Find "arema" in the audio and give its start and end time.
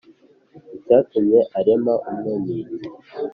1.59-1.93